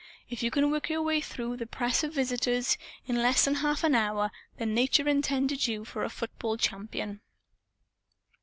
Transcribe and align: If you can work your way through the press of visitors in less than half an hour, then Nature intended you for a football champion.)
If 0.31 0.41
you 0.41 0.49
can 0.49 0.71
work 0.71 0.89
your 0.89 1.03
way 1.03 1.21
through 1.21 1.57
the 1.57 1.67
press 1.67 2.03
of 2.03 2.11
visitors 2.15 2.75
in 3.05 3.21
less 3.21 3.45
than 3.45 3.53
half 3.61 3.83
an 3.83 3.93
hour, 3.93 4.31
then 4.57 4.73
Nature 4.73 5.07
intended 5.07 5.67
you 5.67 5.85
for 5.85 6.03
a 6.03 6.09
football 6.09 6.57
champion.) 6.57 7.21